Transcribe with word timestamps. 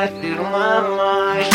mind, 0.00 0.38
my 0.38 0.80
mind. 0.96 1.52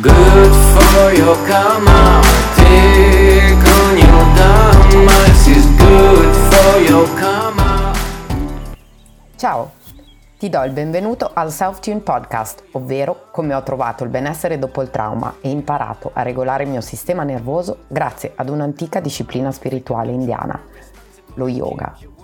Good 0.00 0.52
for 0.74 1.12
your 1.12 1.36
karma, 1.46 2.20
take 2.56 3.64
on 3.78 3.96
your 3.96 4.34
dharma. 4.34 5.12
This 5.26 5.46
is 5.46 5.66
good 5.76 6.34
for 6.50 6.80
your 6.82 7.08
karma. 7.14 7.94
Ciao, 9.36 9.70
ti 10.38 10.48
do 10.48 10.62
il 10.64 10.72
benvenuto 10.72 11.30
al 11.32 11.52
Self-Tune 11.52 12.00
Podcast, 12.00 12.64
ovvero 12.72 13.28
come 13.30 13.54
ho 13.54 13.62
trovato 13.62 14.02
il 14.04 14.10
benessere 14.10 14.58
dopo 14.58 14.82
il 14.82 14.90
trauma 14.90 15.36
e 15.40 15.50
imparato 15.50 16.10
a 16.12 16.22
regolare 16.22 16.64
il 16.64 16.70
mio 16.70 16.80
sistema 16.80 17.22
nervoso 17.22 17.84
grazie 17.86 18.32
ad 18.34 18.48
un'antica 18.48 19.00
disciplina 19.00 19.52
spirituale 19.52 20.10
indiana, 20.10 20.60
lo 21.34 21.48
yoga. 21.48 22.15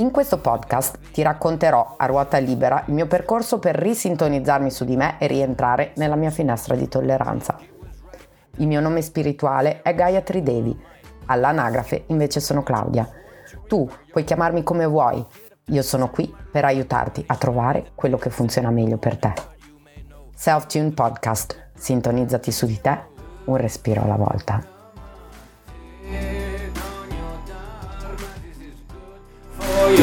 In 0.00 0.10
questo 0.10 0.38
podcast 0.38 0.98
ti 1.12 1.20
racconterò 1.20 1.96
a 1.98 2.06
ruota 2.06 2.38
libera 2.38 2.84
il 2.86 2.94
mio 2.94 3.06
percorso 3.06 3.58
per 3.58 3.76
risintonizzarmi 3.76 4.70
su 4.70 4.86
di 4.86 4.96
me 4.96 5.16
e 5.18 5.26
rientrare 5.26 5.92
nella 5.96 6.16
mia 6.16 6.30
finestra 6.30 6.74
di 6.74 6.88
tolleranza. 6.88 7.58
Il 8.56 8.66
mio 8.66 8.80
nome 8.80 9.02
spirituale 9.02 9.82
è 9.82 9.94
Gayatri 9.94 10.42
Devi, 10.42 10.74
all'anagrafe 11.26 12.04
invece 12.06 12.40
sono 12.40 12.62
Claudia. 12.62 13.06
Tu 13.68 13.86
puoi 14.10 14.24
chiamarmi 14.24 14.62
come 14.62 14.86
vuoi, 14.86 15.22
io 15.66 15.82
sono 15.82 16.08
qui 16.08 16.34
per 16.50 16.64
aiutarti 16.64 17.22
a 17.26 17.36
trovare 17.36 17.90
quello 17.94 18.16
che 18.16 18.30
funziona 18.30 18.70
meglio 18.70 18.96
per 18.96 19.18
te. 19.18 19.34
Self-Tune 20.34 20.92
Podcast, 20.92 21.72
sintonizzati 21.74 22.50
su 22.50 22.64
di 22.64 22.80
te, 22.80 22.98
un 23.44 23.56
respiro 23.56 24.02
alla 24.02 24.16
volta. 24.16 24.64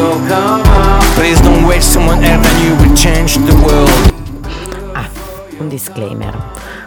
Please 0.07 1.41
don't 1.41 1.65
wait 1.67 1.81
someone 1.81 2.23
else 2.23 2.47
and 2.47 2.63
you 2.63 2.75
will 2.77 2.95
change 2.95 3.37
the 3.45 3.53
world. 3.55 4.13
Ah, 4.93 5.09
un 5.59 5.67
disclaimer. 5.67 6.33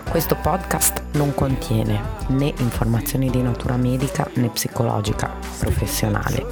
Questo 0.09 0.37
podcast 0.37 1.03
non 1.13 1.35
contiene 1.35 2.01
né 2.29 2.51
informazioni 2.61 3.29
di 3.29 3.43
natura 3.43 3.77
medica 3.77 4.27
né 4.37 4.49
psicologica 4.49 5.31
professionale. 5.59 6.47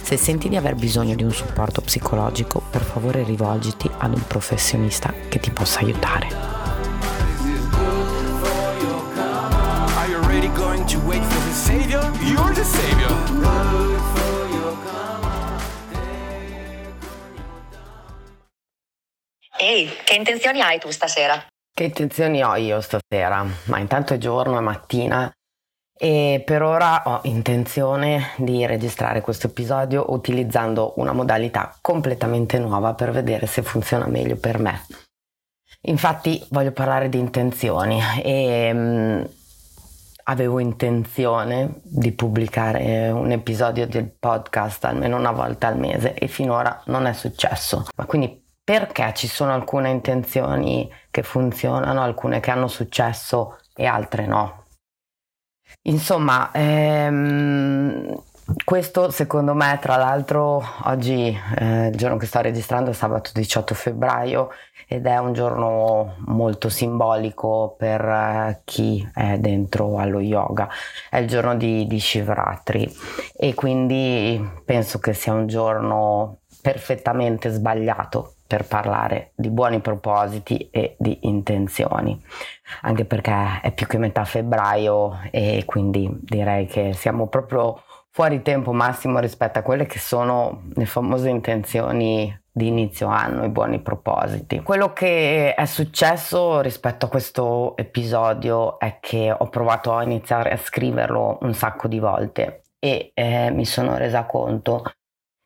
Se 0.00 0.16
senti 0.16 0.48
di 0.48 0.54
aver 0.54 0.76
bisogno 0.76 1.16
di 1.16 1.24
un 1.24 1.32
supporto 1.32 1.80
psicologico, 1.80 2.62
per 2.70 2.82
favore 2.82 3.24
rivolgiti 3.24 3.90
ad 3.98 4.14
un 4.14 4.22
professionista 4.24 5.12
che 5.28 5.40
ti 5.40 5.50
possa 5.50 5.80
aiutare. 5.80 6.28
Are 9.96 10.38
you 10.38 10.52
going 10.54 10.84
to 10.86 10.98
wait 11.04 11.24
for 11.24 11.42
the 11.48 11.52
savior? 11.52 12.00
You're 12.22 12.54
the 12.54 12.64
savior. 12.64 13.81
Ehi, 19.62 19.88
che 20.02 20.14
intenzioni 20.14 20.60
hai 20.60 20.80
tu 20.80 20.90
stasera? 20.90 21.40
Che 21.72 21.84
intenzioni 21.84 22.42
ho 22.42 22.56
io 22.56 22.80
stasera? 22.80 23.46
Ma 23.66 23.78
intanto 23.78 24.12
è 24.12 24.18
giorno, 24.18 24.58
è 24.58 24.60
mattina 24.60 25.32
e 25.96 26.42
per 26.44 26.62
ora 26.62 27.02
ho 27.04 27.20
intenzione 27.22 28.32
di 28.38 28.66
registrare 28.66 29.20
questo 29.20 29.46
episodio 29.46 30.06
utilizzando 30.08 30.94
una 30.96 31.12
modalità 31.12 31.76
completamente 31.80 32.58
nuova 32.58 32.94
per 32.94 33.12
vedere 33.12 33.46
se 33.46 33.62
funziona 33.62 34.08
meglio 34.08 34.34
per 34.34 34.58
me. 34.58 34.84
Infatti 35.82 36.44
voglio 36.50 36.72
parlare 36.72 37.08
di 37.08 37.20
intenzioni 37.20 38.00
e 38.20 38.70
mm, 38.72 39.22
avevo 40.24 40.58
intenzione 40.58 41.82
di 41.84 42.10
pubblicare 42.10 43.10
un 43.10 43.30
episodio 43.30 43.86
del 43.86 44.10
podcast 44.10 44.84
almeno 44.86 45.16
una 45.18 45.30
volta 45.30 45.68
al 45.68 45.78
mese 45.78 46.14
e 46.14 46.26
finora 46.26 46.82
non 46.86 47.06
è 47.06 47.12
successo. 47.12 47.86
Ma 47.94 48.06
quindi 48.06 48.41
perché 48.72 49.12
ci 49.14 49.28
sono 49.28 49.52
alcune 49.52 49.90
intenzioni 49.90 50.90
che 51.10 51.22
funzionano, 51.22 52.00
alcune 52.00 52.40
che 52.40 52.50
hanno 52.50 52.68
successo 52.68 53.58
e 53.74 53.84
altre 53.84 54.24
no? 54.24 54.64
Insomma, 55.82 56.50
ehm, 56.54 58.18
questo 58.64 59.10
secondo 59.10 59.52
me, 59.52 59.78
tra 59.78 59.96
l'altro, 59.96 60.64
oggi, 60.84 61.38
eh, 61.58 61.88
il 61.88 61.96
giorno 61.96 62.16
che 62.16 62.24
sto 62.24 62.40
registrando 62.40 62.88
è 62.88 62.94
sabato 62.94 63.30
18 63.34 63.74
febbraio 63.74 64.48
ed 64.88 65.04
è 65.04 65.18
un 65.18 65.34
giorno 65.34 66.14
molto 66.28 66.70
simbolico 66.70 67.74
per 67.76 68.00
eh, 68.00 68.62
chi 68.64 69.06
è 69.12 69.36
dentro 69.36 69.98
allo 69.98 70.20
yoga. 70.20 70.66
È 71.10 71.18
il 71.18 71.28
giorno 71.28 71.56
di, 71.56 71.86
di 71.86 72.00
Shivratri 72.00 72.90
e 73.36 73.52
quindi 73.52 74.42
penso 74.64 74.98
che 74.98 75.12
sia 75.12 75.34
un 75.34 75.46
giorno 75.46 76.38
perfettamente 76.62 77.50
sbagliato 77.50 78.36
per 78.52 78.66
parlare 78.66 79.32
di 79.34 79.48
buoni 79.48 79.80
propositi 79.80 80.68
e 80.70 80.94
di 80.98 81.20
intenzioni, 81.22 82.22
anche 82.82 83.06
perché 83.06 83.60
è 83.62 83.72
più 83.72 83.86
che 83.86 83.96
metà 83.96 84.26
febbraio 84.26 85.20
e 85.30 85.62
quindi 85.64 86.10
direi 86.20 86.66
che 86.66 86.92
siamo 86.92 87.28
proprio 87.28 87.82
fuori 88.10 88.42
tempo 88.42 88.74
massimo 88.74 89.20
rispetto 89.20 89.58
a 89.58 89.62
quelle 89.62 89.86
che 89.86 89.98
sono 89.98 90.64
le 90.74 90.84
famose 90.84 91.30
intenzioni 91.30 92.38
di 92.52 92.66
inizio 92.66 93.06
anno, 93.06 93.46
i 93.46 93.48
buoni 93.48 93.80
propositi. 93.80 94.60
Quello 94.60 94.92
che 94.92 95.54
è 95.54 95.64
successo 95.64 96.60
rispetto 96.60 97.06
a 97.06 97.08
questo 97.08 97.74
episodio 97.78 98.78
è 98.78 98.98
che 99.00 99.34
ho 99.34 99.48
provato 99.48 99.94
a 99.94 100.02
iniziare 100.02 100.50
a 100.50 100.58
scriverlo 100.58 101.38
un 101.40 101.54
sacco 101.54 101.88
di 101.88 101.98
volte 101.98 102.64
e 102.78 103.12
eh, 103.14 103.50
mi 103.50 103.64
sono 103.64 103.96
resa 103.96 104.26
conto 104.26 104.82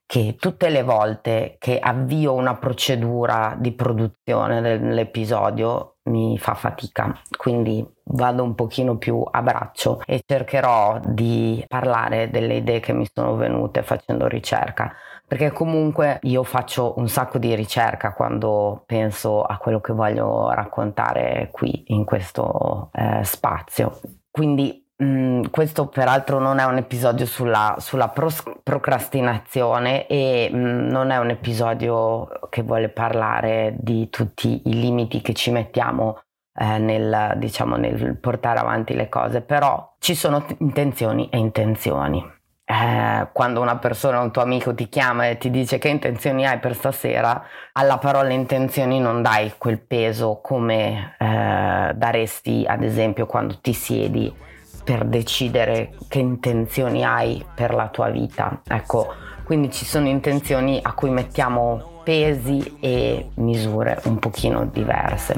che 0.07 0.37
tutte 0.39 0.69
le 0.69 0.85
volte 0.85 1.57
che 1.59 1.79
avvio 1.81 2.33
una 2.33 2.55
procedura 2.57 3.57
di 3.59 3.73
produzione 3.73 4.61
dell'episodio 4.61 5.97
mi 6.05 6.39
fa 6.39 6.55
fatica, 6.55 7.21
quindi 7.37 7.85
vado 8.05 8.45
un 8.45 8.55
pochino 8.55 8.97
più 8.97 9.25
a 9.29 9.43
braccio 9.43 10.01
e 10.07 10.23
cercherò 10.25 11.01
di 11.05 11.65
parlare 11.67 12.31
delle 12.31 12.55
idee 12.55 12.79
che 12.79 12.93
mi 12.93 13.09
sono 13.13 13.35
venute 13.35 13.83
facendo 13.83 14.29
ricerca, 14.29 14.95
perché 15.27 15.51
comunque 15.51 16.21
io 16.23 16.45
faccio 16.45 16.95
un 16.99 17.09
sacco 17.09 17.39
di 17.39 17.53
ricerca 17.57 18.13
quando 18.13 18.85
penso 18.87 19.43
a 19.43 19.57
quello 19.59 19.81
che 19.81 19.93
voglio 19.93 20.51
raccontare 20.53 21.49
qui 21.51 21.83
in 21.89 22.05
questo 22.05 22.91
eh, 22.93 23.25
spazio. 23.25 23.99
Quindi 24.31 24.86
Mm, 25.03 25.45
questo 25.51 25.89
peraltro 25.89 26.39
non 26.39 26.59
è 26.59 26.65
un 26.65 26.79
episodio 26.79 27.27
sulla, 27.27 27.77
sulla 27.79 28.09
pros- 28.09 28.43
procrastinazione 28.63 30.07
e 30.07 30.51
mm, 30.51 30.89
non 30.89 31.11
è 31.11 31.19
un 31.19 31.29
episodio 31.29 32.27
che 32.49 32.63
vuole 32.63 32.89
parlare 32.89 33.75
di 33.79 34.09
tutti 34.09 34.63
i 34.65 34.81
limiti 34.81 35.21
che 35.21 35.35
ci 35.35 35.51
mettiamo 35.51 36.23
eh, 36.55 36.79
nel, 36.79 37.35
diciamo, 37.37 37.77
nel 37.77 38.17
portare 38.17 38.59
avanti 38.59 38.95
le 38.95 39.11
cose, 39.11 39.43
però 39.43 39.97
ci 39.99 40.15
sono 40.15 40.43
t- 40.43 40.57
intenzioni 40.61 41.29
e 41.31 41.37
intenzioni. 41.37 42.33
Eh, 42.65 43.29
quando 43.33 43.61
una 43.61 43.77
persona, 43.77 44.21
un 44.21 44.31
tuo 44.33 44.41
amico 44.43 44.75
ti 44.75 44.89
chiama 44.89 45.29
e 45.29 45.37
ti 45.37 45.51
dice 45.51 45.77
che 45.77 45.89
intenzioni 45.89 46.47
hai 46.47 46.59
per 46.59 46.75
stasera, 46.75 47.45
alla 47.73 47.99
parola 47.99 48.31
intenzioni 48.31 48.99
non 48.99 49.21
dai 49.21 49.53
quel 49.59 49.79
peso 49.79 50.41
come 50.43 51.15
eh, 51.19 51.93
daresti 51.95 52.65
ad 52.67 52.83
esempio 52.83 53.27
quando 53.27 53.59
ti 53.61 53.75
siedi 53.75 54.45
per 54.87 55.05
decidere 55.05 55.95
che 56.07 56.21
intenzioni 56.21 57.05
hai 57.05 57.45
per 57.57 57.75
la 57.75 57.89
tua 57.89 58.09
vita. 58.09 58.61
Ecco, 58.69 59.13
quindi 59.43 59.73
ci 59.73 59.85
sono 59.85 60.07
intenzioni 60.07 60.79
a 60.81 60.93
cui 60.93 61.11
mettiamo 61.11 62.03
pesi 62.05 62.77
e 62.79 63.31
misure 63.35 64.01
un 64.05 64.21
pochino 64.21 64.65
diverse. 64.73 65.35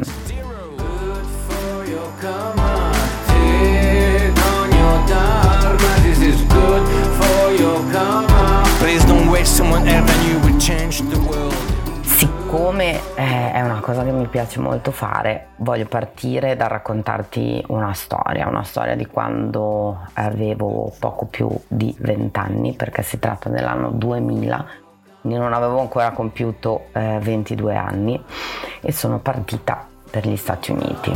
Please 8.79 9.05
don't 9.07 9.31
wait 9.31 9.47
someone 9.47 9.89
else 9.89 10.11
and 10.11 10.45
you 10.45 10.59
change 10.59 11.01
the 11.09 11.19
world. 11.21 11.58
Siccome 12.49 12.95
eh, 13.15 13.53
è 13.53 13.61
una 13.61 13.81
cosa 13.81 14.03
che 14.03 14.11
mi 14.11 14.27
piace 14.27 14.59
molto 14.59 14.91
fare, 14.91 15.49
voglio 15.57 15.85
partire 15.85 16.57
da 16.57 16.67
raccontarti 16.67 17.63
una 17.69 17.93
storia, 17.93 18.49
una 18.49 18.63
storia 18.63 18.97
di 18.97 19.05
quando 19.05 20.07
avevo 20.15 20.91
poco 20.99 21.27
più 21.27 21.47
di 21.69 21.95
20 21.99 22.39
anni, 22.39 22.73
perché 22.73 23.03
si 23.03 23.19
tratta 23.19 23.51
dell'anno 23.51 23.91
2000, 23.91 24.67
quindi 25.21 25.39
non 25.39 25.53
avevo 25.53 25.79
ancora 25.81 26.11
compiuto 26.13 26.87
eh, 26.93 27.19
22 27.21 27.77
anni 27.77 28.25
e 28.81 28.93
sono 28.93 29.19
partita 29.19 29.87
per 30.11 30.27
gli 30.27 30.37
Stati 30.37 30.71
Uniti. 30.71 31.13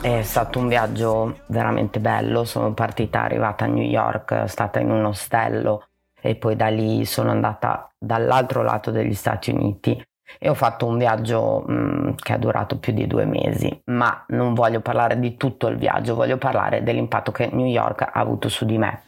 È 0.00 0.22
stato 0.22 0.60
un 0.60 0.68
viaggio 0.68 1.40
veramente 1.46 1.98
bello, 1.98 2.44
sono 2.44 2.72
partita 2.72 3.22
arrivata 3.22 3.64
a 3.64 3.68
New 3.68 3.82
York, 3.82 4.44
stata 4.46 4.78
in 4.78 4.92
un 4.92 5.06
ostello 5.06 5.88
e 6.20 6.36
poi 6.36 6.54
da 6.54 6.68
lì 6.68 7.04
sono 7.04 7.32
andata 7.32 7.90
dall'altro 7.98 8.62
lato 8.62 8.92
degli 8.92 9.14
Stati 9.14 9.50
Uniti 9.50 10.00
e 10.38 10.48
ho 10.48 10.54
fatto 10.54 10.86
un 10.86 10.98
viaggio 10.98 11.64
mh, 11.66 12.14
che 12.16 12.34
è 12.34 12.38
durato 12.38 12.78
più 12.78 12.92
di 12.92 13.06
due 13.06 13.24
mesi, 13.24 13.82
ma 13.86 14.24
non 14.28 14.54
voglio 14.54 14.80
parlare 14.80 15.18
di 15.18 15.36
tutto 15.36 15.68
il 15.68 15.76
viaggio, 15.76 16.14
voglio 16.14 16.38
parlare 16.38 16.82
dell'impatto 16.82 17.32
che 17.32 17.48
New 17.52 17.66
York 17.66 18.02
ha 18.02 18.10
avuto 18.12 18.48
su 18.48 18.64
di 18.64 18.78
me. 18.78 19.02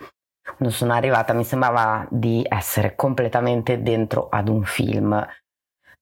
Quando 0.57 0.75
sono 0.75 0.93
arrivata 0.93 1.33
mi 1.33 1.45
sembrava 1.45 2.07
di 2.11 2.45
essere 2.49 2.95
completamente 2.97 3.83
dentro 3.83 4.29
ad 4.29 4.49
un 4.49 4.65
film 4.65 5.27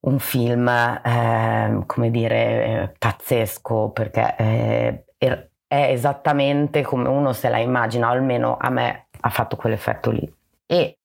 un 0.00 0.18
film, 0.18 0.66
eh, 0.68 1.82
come 1.86 2.10
dire, 2.10 2.64
eh, 2.64 2.94
pazzesco 2.98 3.90
perché 3.90 4.34
eh, 4.36 5.04
è 5.18 5.92
esattamente 5.92 6.82
come 6.82 7.08
uno 7.08 7.32
se 7.32 7.48
la 7.48 7.58
immagina, 7.58 8.08
almeno 8.08 8.56
a 8.58 8.70
me 8.70 9.08
ha 9.20 9.28
fatto 9.28 9.56
quell'effetto 9.56 10.10
lì. 10.10 10.34
E 10.66 10.99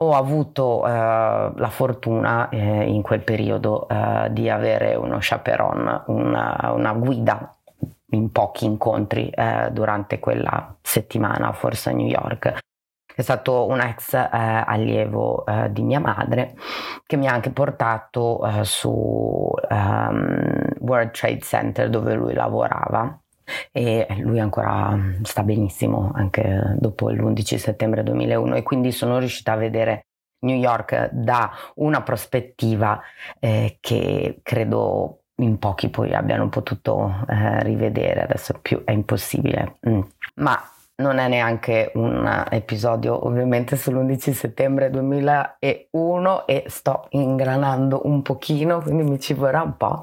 ho 0.00 0.14
avuto 0.14 0.86
eh, 0.86 0.90
la 0.90 1.70
fortuna 1.70 2.48
eh, 2.50 2.84
in 2.84 3.02
quel 3.02 3.22
periodo 3.22 3.88
eh, 3.88 4.28
di 4.30 4.48
avere 4.48 4.94
uno 4.94 5.18
chaperon, 5.20 6.04
una, 6.06 6.72
una, 6.72 6.92
guida 6.92 7.56
in 8.10 8.30
pochi 8.30 8.64
incontri 8.64 9.28
eh, 9.30 9.70
durante 9.72 10.20
quella 10.20 10.76
settimana, 10.82 11.52
forse 11.52 11.90
a 11.90 11.92
New 11.92 12.06
York. 12.06 12.58
È 13.12 13.22
stato 13.22 13.66
un 13.66 13.80
ex 13.80 14.14
eh, 14.14 14.28
allievo 14.30 15.44
eh, 15.44 15.72
di 15.72 15.82
mia 15.82 15.98
madre 15.98 16.54
che 17.04 17.16
mi 17.16 17.26
ha 17.26 17.32
anche 17.32 17.50
portato 17.50 18.48
su 18.62 18.88
um, 18.90 20.72
World 20.78 21.10
Trade 21.10 21.40
Center 21.40 21.90
dove 21.90 22.14
lui 22.14 22.34
lavorava 22.34 23.20
e 23.72 24.06
lui 24.20 24.40
ancora 24.40 24.96
sta 25.22 25.42
benissimo 25.42 26.12
anche 26.14 26.76
dopo 26.78 27.10
l'11 27.10 27.56
settembre 27.56 28.02
2001 28.02 28.56
e 28.56 28.62
quindi 28.62 28.92
sono 28.92 29.18
riuscita 29.18 29.52
a 29.52 29.56
vedere 29.56 30.06
New 30.40 30.56
York 30.56 31.10
da 31.12 31.50
una 31.76 32.02
prospettiva 32.02 33.00
eh, 33.40 33.78
che 33.80 34.40
credo 34.42 35.22
in 35.40 35.58
pochi 35.58 35.88
poi 35.88 36.14
abbiano 36.14 36.48
potuto 36.48 37.24
eh, 37.28 37.62
rivedere, 37.62 38.22
adesso 38.22 38.58
più 38.60 38.82
è 38.84 38.92
impossibile. 38.92 39.78
Mm. 39.88 40.00
Ma 40.36 40.60
non 40.96 41.18
è 41.18 41.28
neanche 41.28 41.92
un 41.94 42.44
episodio 42.50 43.26
ovviamente 43.26 43.76
sull'11 43.76 44.32
settembre 44.32 44.90
2001 44.90 46.46
e 46.46 46.64
sto 46.66 47.06
ingranando 47.10 48.02
un 48.04 48.22
pochino, 48.22 48.80
quindi 48.80 49.04
mi 49.04 49.20
ci 49.20 49.34
vorrà 49.34 49.62
un 49.62 49.76
po' 49.76 50.02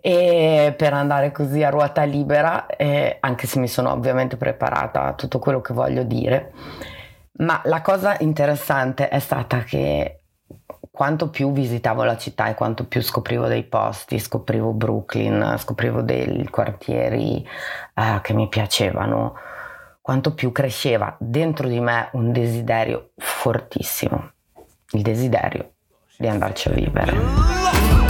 e 0.00 0.74
per 0.76 0.92
andare 0.92 1.32
così 1.32 1.62
a 1.62 1.70
ruota 1.70 2.04
libera, 2.04 2.66
eh, 2.66 3.16
anche 3.20 3.46
se 3.46 3.58
mi 3.58 3.68
sono 3.68 3.90
ovviamente 3.90 4.36
preparata 4.36 5.04
a 5.04 5.12
tutto 5.14 5.38
quello 5.38 5.60
che 5.60 5.72
voglio 5.72 6.04
dire. 6.04 6.52
Ma 7.38 7.60
la 7.64 7.82
cosa 7.82 8.16
interessante 8.20 9.08
è 9.08 9.18
stata 9.18 9.58
che 9.60 10.22
quanto 10.90 11.30
più 11.30 11.52
visitavo 11.52 12.02
la 12.02 12.16
città 12.16 12.48
e 12.48 12.54
quanto 12.54 12.84
più 12.86 13.00
scoprivo 13.00 13.46
dei 13.46 13.62
posti, 13.62 14.18
scoprivo 14.18 14.72
Brooklyn, 14.72 15.54
scoprivo 15.56 16.02
dei 16.02 16.48
quartieri 16.48 17.46
uh, 17.94 18.20
che 18.20 18.32
mi 18.32 18.48
piacevano, 18.48 19.34
quanto 20.00 20.34
più 20.34 20.50
cresceva 20.50 21.16
dentro 21.20 21.68
di 21.68 21.78
me 21.78 22.08
un 22.14 22.32
desiderio 22.32 23.10
fortissimo, 23.16 24.32
il 24.92 25.02
desiderio 25.02 25.74
di 26.16 26.26
andarci 26.26 26.68
a 26.68 26.72
vivere. 26.72 28.07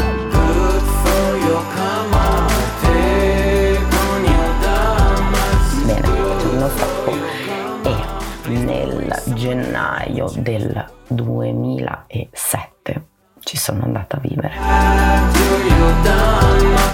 Nel 8.48 9.22
gennaio 9.34 10.30
del 10.36 10.84
2007 11.08 13.06
ci 13.40 13.56
sono 13.56 13.84
andata 13.84 14.16
a 14.16 14.20
vivere. 14.20 14.54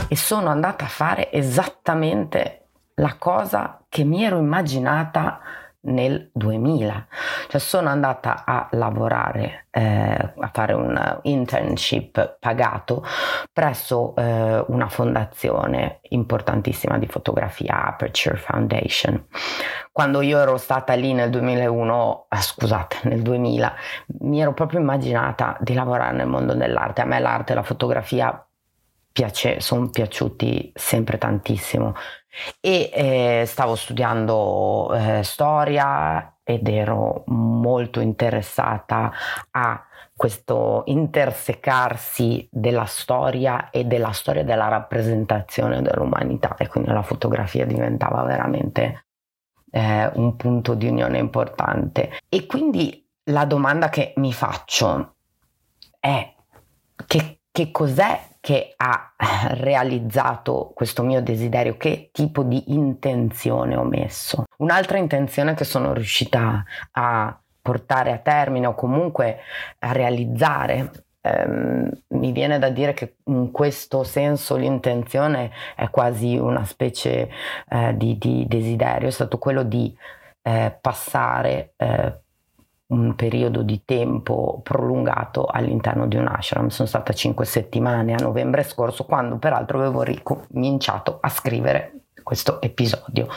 E 0.08 0.16
sono 0.16 0.50
andata 0.50 0.84
a 0.84 0.88
fare 0.88 1.32
esattamente 1.32 2.66
la 2.94 3.16
cosa 3.18 3.80
che 3.88 4.04
mi 4.04 4.24
ero 4.24 4.38
immaginata 4.38 5.40
nel 5.84 6.30
2000. 6.32 7.06
Cioè 7.48 7.60
sono 7.60 7.88
andata 7.88 8.44
a 8.44 8.68
lavorare, 8.72 9.66
eh, 9.70 10.32
a 10.38 10.50
fare 10.52 10.72
un 10.72 11.18
internship 11.22 12.38
pagato 12.38 13.04
presso 13.52 14.14
eh, 14.16 14.64
una 14.68 14.88
fondazione 14.88 16.00
importantissima 16.10 16.98
di 16.98 17.06
fotografia, 17.06 17.86
Aperture 17.86 18.36
Foundation. 18.36 19.26
Quando 19.90 20.22
io 20.22 20.38
ero 20.38 20.56
stata 20.56 20.94
lì 20.94 21.12
nel 21.12 21.30
2001, 21.30 22.26
eh, 22.28 22.36
scusate, 22.36 23.00
nel 23.04 23.22
2000, 23.22 23.74
mi 24.20 24.40
ero 24.40 24.52
proprio 24.52 24.80
immaginata 24.80 25.56
di 25.60 25.74
lavorare 25.74 26.16
nel 26.16 26.26
mondo 26.26 26.54
dell'arte. 26.54 27.02
A 27.02 27.04
me 27.04 27.20
l'arte 27.20 27.52
e 27.52 27.54
la 27.54 27.62
fotografia 27.62 28.44
piace, 29.12 29.60
sono 29.60 29.90
piaciuti 29.90 30.72
sempre 30.74 31.18
tantissimo 31.18 31.94
e 32.60 32.90
eh, 32.92 33.44
stavo 33.46 33.74
studiando 33.74 34.94
eh, 34.94 35.22
storia 35.22 36.36
ed 36.42 36.68
ero 36.68 37.24
molto 37.26 38.00
interessata 38.00 39.10
a 39.50 39.86
questo 40.16 40.82
intersecarsi 40.86 42.46
della 42.50 42.84
storia 42.84 43.70
e 43.70 43.84
della 43.84 44.12
storia 44.12 44.44
della 44.44 44.68
rappresentazione 44.68 45.82
dell'umanità. 45.82 46.54
E 46.56 46.68
quindi 46.68 46.90
la 46.90 47.02
fotografia 47.02 47.66
diventava 47.66 48.22
veramente 48.22 49.06
eh, 49.70 50.10
un 50.14 50.36
punto 50.36 50.74
di 50.74 50.86
unione 50.86 51.18
importante. 51.18 52.12
E 52.28 52.46
quindi 52.46 53.04
la 53.24 53.44
domanda 53.44 53.88
che 53.88 54.12
mi 54.16 54.32
faccio 54.32 55.14
è 55.98 56.32
che, 57.06 57.40
che 57.50 57.70
cos'è 57.70 58.20
che 58.44 58.74
ha 58.76 59.14
realizzato 59.56 60.72
questo 60.74 61.02
mio 61.02 61.22
desiderio, 61.22 61.78
che 61.78 62.10
tipo 62.12 62.42
di 62.42 62.74
intenzione 62.74 63.74
ho 63.74 63.84
messo. 63.84 64.44
Un'altra 64.58 64.98
intenzione 64.98 65.54
che 65.54 65.64
sono 65.64 65.94
riuscita 65.94 66.62
a 66.90 67.40
portare 67.62 68.12
a 68.12 68.18
termine 68.18 68.66
o 68.66 68.74
comunque 68.74 69.38
a 69.78 69.92
realizzare. 69.92 70.90
Ehm, 71.22 71.88
mi 72.08 72.32
viene 72.32 72.58
da 72.58 72.68
dire 72.68 72.92
che 72.92 73.16
in 73.24 73.50
questo 73.50 74.04
senso 74.04 74.56
l'intenzione 74.56 75.50
è 75.74 75.88
quasi 75.88 76.36
una 76.36 76.66
specie 76.66 77.30
eh, 77.70 77.96
di, 77.96 78.18
di, 78.18 78.44
desiderio, 78.46 79.08
è 79.08 79.10
stato 79.10 79.38
quello 79.38 79.62
di 79.62 79.96
eh, 80.42 80.76
passare 80.78 81.72
eh, 81.78 82.23
un 82.86 83.14
periodo 83.14 83.62
di 83.62 83.82
tempo 83.84 84.60
prolungato 84.62 85.46
all'interno 85.46 86.06
di 86.06 86.16
un 86.16 86.26
ashram. 86.26 86.68
Sono 86.68 86.88
stata 86.88 87.12
cinque 87.12 87.44
settimane 87.44 88.14
a 88.14 88.22
novembre 88.22 88.62
scorso, 88.62 89.04
quando 89.04 89.38
peraltro 89.38 89.78
avevo 89.78 90.02
ricominciato 90.02 91.18
a 91.20 91.28
scrivere 91.28 92.06
questo 92.22 92.60
episodio. 92.60 93.28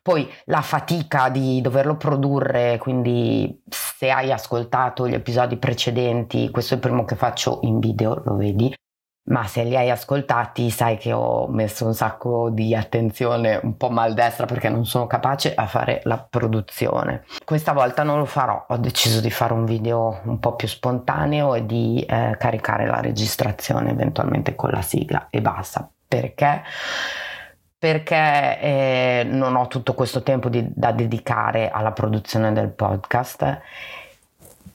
Poi 0.00 0.26
la 0.46 0.62
fatica 0.62 1.28
di 1.28 1.60
doverlo 1.60 1.96
produrre, 1.96 2.78
quindi 2.78 3.62
se 3.68 4.10
hai 4.10 4.32
ascoltato 4.32 5.06
gli 5.06 5.14
episodi 5.14 5.58
precedenti, 5.58 6.50
questo 6.50 6.74
è 6.74 6.76
il 6.76 6.82
primo 6.82 7.04
che 7.04 7.14
faccio 7.14 7.58
in 7.62 7.78
video, 7.78 8.22
lo 8.24 8.36
vedi, 8.36 8.74
ma 9.28 9.46
se 9.46 9.62
li 9.62 9.76
hai 9.76 9.90
ascoltati 9.90 10.70
sai 10.70 10.96
che 10.96 11.12
ho 11.12 11.46
messo 11.48 11.86
un 11.86 11.94
sacco 11.94 12.50
di 12.50 12.74
attenzione 12.74 13.58
un 13.62 13.76
po' 13.76 13.90
maldestra 13.90 14.46
perché 14.46 14.68
non 14.68 14.84
sono 14.84 15.06
capace 15.06 15.54
a 15.54 15.66
fare 15.66 16.00
la 16.04 16.18
produzione. 16.18 17.24
Questa 17.44 17.72
volta 17.72 18.02
non 18.02 18.18
lo 18.18 18.24
farò, 18.24 18.64
ho 18.68 18.76
deciso 18.76 19.20
di 19.20 19.30
fare 19.30 19.52
un 19.52 19.64
video 19.64 20.20
un 20.24 20.38
po' 20.38 20.54
più 20.54 20.68
spontaneo 20.68 21.54
e 21.54 21.66
di 21.66 22.04
eh, 22.08 22.36
caricare 22.38 22.86
la 22.86 23.00
registrazione 23.00 23.90
eventualmente 23.90 24.54
con 24.54 24.70
la 24.70 24.82
sigla 24.82 25.28
e 25.30 25.40
basta. 25.40 25.88
Perché? 26.06 26.62
Perché 27.78 28.60
eh, 28.60 29.26
non 29.28 29.56
ho 29.56 29.66
tutto 29.68 29.94
questo 29.94 30.22
tempo 30.22 30.48
di, 30.48 30.66
da 30.74 30.90
dedicare 30.92 31.70
alla 31.70 31.92
produzione 31.92 32.52
del 32.52 32.70
podcast 32.70 33.60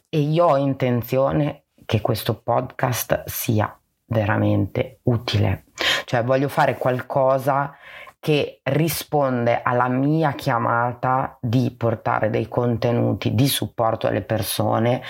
e 0.10 0.20
io 0.20 0.46
ho 0.46 0.58
intenzione 0.58 1.64
che 1.86 2.00
questo 2.02 2.36
podcast 2.36 3.24
sia 3.26 3.76
veramente 4.14 5.00
utile. 5.04 5.66
Cioè 6.06 6.24
voglio 6.24 6.48
fare 6.48 6.78
qualcosa 6.78 7.76
che 8.20 8.62
risponde 8.64 9.62
alla 9.62 9.90
mia 9.90 10.32
chiamata 10.32 11.38
di 11.42 11.76
portare 11.78 12.30
dei 12.30 12.48
contenuti 12.48 13.36
di 13.36 13.48
supporto 13.50 14.08
alle 14.08 14.22
persone 14.22 15.02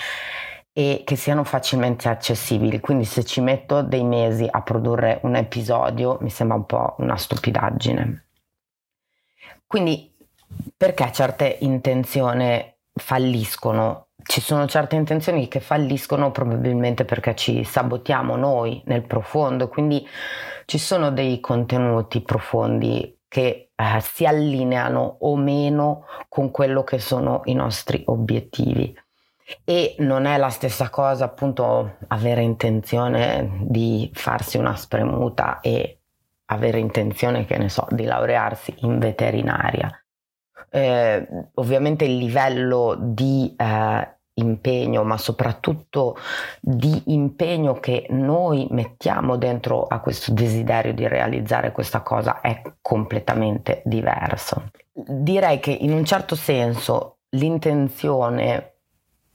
e 0.72 1.02
che 1.04 1.14
siano 1.14 1.44
facilmente 1.44 2.08
accessibili. 2.08 2.80
Quindi 2.80 3.04
se 3.04 3.22
ci 3.22 3.40
metto 3.40 3.82
dei 3.82 4.02
mesi 4.02 4.48
a 4.50 4.60
produrre 4.62 5.20
un 5.22 5.36
episodio 5.36 6.18
mi 6.22 6.30
sembra 6.30 6.56
un 6.56 6.66
po' 6.66 6.96
una 6.98 7.16
stupidaggine. 7.16 8.24
Quindi 9.64 10.12
perché 10.76 11.12
certe 11.12 11.58
intenzioni 11.60 12.74
falliscono 12.92 14.08
ci 14.24 14.40
sono 14.40 14.66
certe 14.66 14.96
intenzioni 14.96 15.48
che 15.48 15.60
falliscono 15.60 16.30
probabilmente 16.30 17.04
perché 17.04 17.34
ci 17.34 17.62
sabotiamo 17.62 18.36
noi 18.36 18.82
nel 18.86 19.02
profondo, 19.02 19.68
quindi 19.68 20.06
ci 20.64 20.78
sono 20.78 21.10
dei 21.10 21.40
contenuti 21.40 22.22
profondi 22.22 23.18
che 23.28 23.70
eh, 23.74 24.00
si 24.00 24.24
allineano 24.24 25.18
o 25.20 25.36
meno 25.36 26.06
con 26.28 26.50
quello 26.50 26.84
che 26.84 26.98
sono 26.98 27.42
i 27.44 27.54
nostri 27.54 28.02
obiettivi. 28.06 28.96
E 29.62 29.96
non 29.98 30.24
è 30.24 30.38
la 30.38 30.48
stessa 30.48 30.88
cosa 30.88 31.26
appunto 31.26 31.96
avere 32.08 32.42
intenzione 32.42 33.58
di 33.60 34.10
farsi 34.14 34.56
una 34.56 34.74
spremuta 34.74 35.60
e 35.60 35.98
avere 36.46 36.78
intenzione, 36.78 37.44
che 37.44 37.58
ne 37.58 37.68
so, 37.68 37.86
di 37.90 38.04
laurearsi 38.04 38.74
in 38.78 38.98
veterinaria. 38.98 40.03
Eh, 40.74 41.28
ovviamente 41.54 42.04
il 42.04 42.16
livello 42.16 42.96
di 42.98 43.54
eh, 43.56 44.08
impegno, 44.34 45.04
ma 45.04 45.16
soprattutto 45.16 46.16
di 46.60 47.00
impegno 47.06 47.74
che 47.74 48.06
noi 48.10 48.66
mettiamo 48.70 49.36
dentro 49.36 49.84
a 49.84 50.00
questo 50.00 50.32
desiderio 50.32 50.92
di 50.92 51.06
realizzare 51.06 51.70
questa 51.70 52.00
cosa 52.00 52.40
è 52.40 52.60
completamente 52.80 53.82
diverso. 53.84 54.64
Direi 54.92 55.60
che 55.60 55.70
in 55.70 55.92
un 55.92 56.04
certo 56.04 56.34
senso 56.34 57.18
l'intenzione 57.36 58.72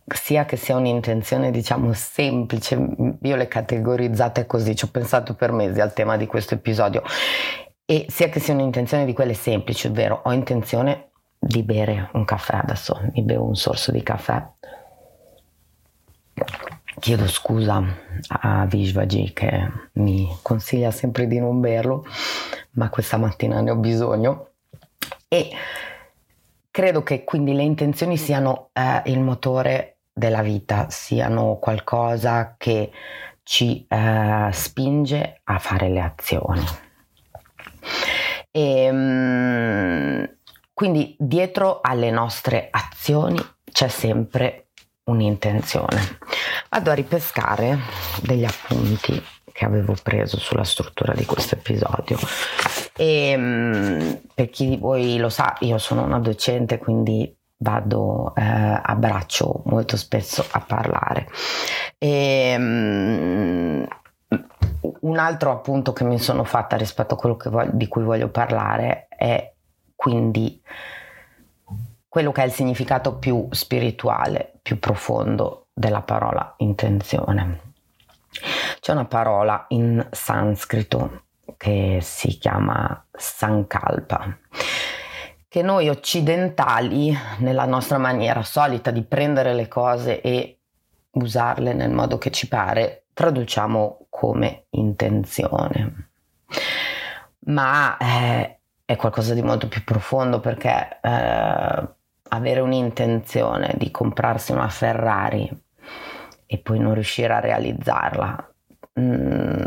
sia 0.08 0.44
che 0.44 0.58
sia 0.58 0.76
un'intenzione 0.76 1.52
diciamo 1.52 1.94
semplice, 1.94 2.76
io 3.22 3.36
le 3.38 3.48
categorizzate 3.48 4.46
così, 4.46 4.76
ci 4.76 4.84
ho 4.84 4.90
pensato 4.92 5.36
per 5.36 5.54
mesi 5.54 5.80
al 5.80 5.94
tema 5.94 6.18
di 6.18 6.26
questo 6.26 6.56
episodio, 6.56 7.02
e 7.86 8.08
sia 8.10 8.28
che 8.28 8.42
sia 8.42 8.54
un'intenzione 8.54 9.06
di 9.06 9.14
quelle 9.14 9.34
semplici, 9.34 9.88
ovvero 9.88 10.22
ho 10.26 10.34
intenzione 10.34 11.09
di 11.40 11.64
bere 11.64 12.10
un 12.14 12.26
caffè 12.26 12.58
adesso, 12.58 13.00
mi 13.14 13.22
bevo 13.24 13.46
un 13.46 13.56
sorso 13.56 13.92
di 13.92 14.04
caffè. 14.04 14.46
Chiedo 17.00 17.28
scusa 17.28 17.82
a 18.28 18.66
Vishvaji 18.66 19.32
che 19.32 19.72
mi 19.94 20.28
consiglia 20.42 20.92
sempre 20.92 21.28
di 21.28 21.40
non 21.40 21.62
berlo, 21.62 22.06
ma 22.72 22.90
questa 22.90 23.18
mattina 23.18 23.62
ne 23.62 23.72
ho 23.72 23.76
bisogno. 23.76 24.50
E 25.30 25.50
credo 26.70 27.04
che 27.04 27.24
quindi 27.24 27.54
le 27.54 27.64
intenzioni 27.64 28.18
siano 28.18 28.70
eh, 28.74 29.02
il 29.06 29.20
motore 29.22 30.00
della 30.12 30.42
vita, 30.42 30.90
siano 30.90 31.58
qualcosa 31.58 32.56
che 32.58 32.92
ci 33.44 33.86
eh, 33.88 34.50
spinge 34.52 35.40
a 35.44 35.58
fare 35.58 35.90
le 35.90 36.02
azioni. 36.02 36.66
E, 38.52 38.84
ehm, 38.84 40.38
quindi 40.80 41.14
dietro 41.20 41.82
alle 41.82 42.10
nostre 42.10 42.70
azioni 42.72 43.38
c'è 43.70 43.90
sempre 43.90 44.68
un'intenzione. 45.10 46.20
Vado 46.70 46.92
a 46.92 46.94
ripescare 46.94 47.80
degli 48.22 48.46
appunti 48.46 49.22
che 49.52 49.66
avevo 49.66 49.94
preso 50.02 50.40
sulla 50.40 50.64
struttura 50.64 51.12
di 51.12 51.26
questo 51.26 51.56
episodio. 51.56 52.18
E 52.96 53.32
ehm, 53.32 54.22
per 54.34 54.50
chi 54.50 54.70
di 54.70 54.78
voi 54.78 55.18
lo 55.18 55.28
sa, 55.28 55.58
io 55.60 55.78
sono 55.80 56.04
una 56.04 56.20
docente, 56.20 56.78
quindi 56.78 57.36
vado 57.58 58.34
eh, 58.38 58.42
a 58.42 58.96
braccio 58.96 59.64
molto 59.66 59.98
spesso 59.98 60.46
a 60.50 60.62
parlare. 60.62 61.28
E, 61.98 62.56
um, 62.58 63.86
un 65.02 65.18
altro 65.18 65.52
appunto 65.52 65.92
che 65.92 66.06
mi 66.06 66.20
sono 66.20 66.46
fatta 66.46 66.78
rispetto 66.78 67.16
a 67.16 67.18
quello 67.18 67.36
voglio, 67.50 67.72
di 67.74 67.90
cui 67.90 68.04
voglio 68.04 68.30
parlare 68.30 69.08
è 69.10 69.56
quindi 70.00 70.62
quello 72.08 72.32
che 72.32 72.42
è 72.42 72.46
il 72.46 72.54
significato 72.54 73.18
più 73.18 73.50
spirituale, 73.52 74.54
più 74.62 74.80
profondo 74.80 75.68
della 75.74 76.04
parola 76.04 76.54
intenzione. 76.60 77.74
C'è 78.80 78.94
una 78.94 79.04
parola 79.04 79.66
in 79.70 80.08
sanscrito 80.10 81.24
che 81.58 82.00
si 82.02 82.38
chiama 82.38 83.06
sankalpa 83.12 84.38
che 85.50 85.62
noi 85.64 85.90
occidentali, 85.90 87.14
nella 87.40 87.66
nostra 87.66 87.98
maniera 87.98 88.42
solita 88.44 88.92
di 88.92 89.04
prendere 89.04 89.54
le 89.54 89.68
cose 89.68 90.22
e 90.22 90.60
usarle 91.12 91.74
nel 91.74 91.90
modo 91.90 92.18
che 92.18 92.32
ci 92.32 92.48
pare, 92.48 93.08
traduciamo 93.12 94.06
come 94.08 94.68
intenzione. 94.70 96.12
Ma 97.48 97.98
eh, 97.98 98.59
è 98.90 98.96
qualcosa 98.96 99.36
di 99.36 99.44
molto 99.44 99.68
più 99.68 99.84
profondo 99.84 100.40
perché 100.40 100.98
eh, 101.00 101.90
avere 102.30 102.60
un'intenzione 102.60 103.76
di 103.78 103.92
comprarsi 103.92 104.52
una 104.52 104.68
Ferrari 104.68 105.48
e 106.48 106.58
poi 106.58 106.80
non 106.80 106.96
riuscire 106.96 107.32
a 107.32 107.40
realizzarla 107.40 108.52
mh, 108.94 109.02
mm, 109.02 109.64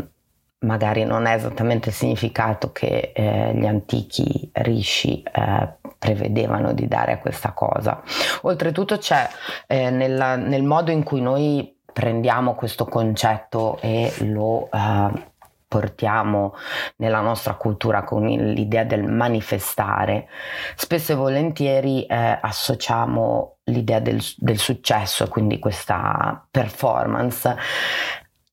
magari 0.59 1.05
non 1.05 1.25
è 1.25 1.35
esattamente 1.35 1.87
il 1.87 1.95
significato 1.95 2.73
che 2.73 3.13
eh, 3.15 3.53
gli 3.55 3.65
antichi 3.65 4.49
rishi 4.55 5.23
eh, 5.23 5.73
prevedevano 5.97 6.73
di 6.73 6.89
dare 6.89 7.13
a 7.13 7.19
questa 7.19 7.53
cosa. 7.53 8.01
Oltretutto 8.41 8.97
c'è 8.97 9.25
eh, 9.67 9.89
nella, 9.89 10.35
nel 10.35 10.63
modo 10.63 10.91
in 10.91 11.03
cui 11.03 11.21
noi 11.21 11.79
prendiamo 11.93 12.55
questo 12.55 12.83
concetto 12.85 13.77
e 13.79 14.11
lo 14.19 14.69
eh, 14.69 15.31
portiamo 15.73 16.53
nella 16.97 17.19
nostra 17.19 17.55
cultura 17.55 18.03
con 18.03 18.27
l'idea 18.27 18.83
del 18.83 19.05
manifestare, 19.05 20.27
spesso 20.75 21.13
e 21.13 21.15
volentieri 21.15 22.05
eh, 22.05 22.37
associamo 22.39 23.55
l'idea 23.63 23.99
del, 23.99 24.21
del 24.37 24.59
successo, 24.59 25.27
quindi 25.29 25.57
questa 25.57 26.45
performance, 26.51 27.55